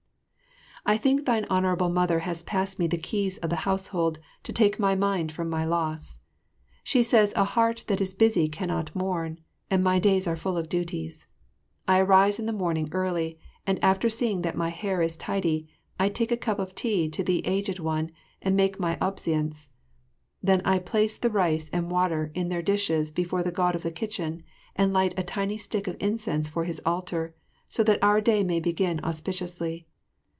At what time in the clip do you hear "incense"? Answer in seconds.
25.99-26.47